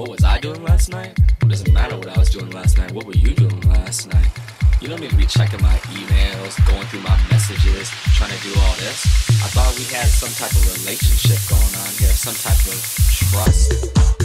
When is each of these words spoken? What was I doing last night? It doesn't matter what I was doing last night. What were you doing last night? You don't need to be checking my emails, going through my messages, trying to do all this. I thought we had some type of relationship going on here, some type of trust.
What 0.00 0.08
was 0.08 0.24
I 0.24 0.40
doing 0.40 0.62
last 0.64 0.88
night? 0.88 1.12
It 1.42 1.48
doesn't 1.50 1.74
matter 1.74 1.94
what 1.94 2.08
I 2.08 2.18
was 2.18 2.30
doing 2.30 2.48
last 2.52 2.78
night. 2.78 2.90
What 2.92 3.04
were 3.04 3.12
you 3.12 3.34
doing 3.34 3.60
last 3.68 4.10
night? 4.10 4.30
You 4.80 4.88
don't 4.88 4.98
need 4.98 5.10
to 5.10 5.16
be 5.16 5.26
checking 5.26 5.60
my 5.60 5.76
emails, 5.92 6.56
going 6.66 6.86
through 6.86 7.00
my 7.00 7.20
messages, 7.28 7.90
trying 8.16 8.30
to 8.30 8.42
do 8.42 8.48
all 8.60 8.74
this. 8.76 9.04
I 9.28 9.48
thought 9.52 9.76
we 9.76 9.84
had 9.94 10.08
some 10.08 10.32
type 10.32 10.56
of 10.56 10.64
relationship 10.80 11.36
going 11.50 11.60
on 11.84 11.92
here, 12.00 12.16
some 12.16 12.32
type 12.32 12.64
of 12.64 12.80
trust. 13.28 14.19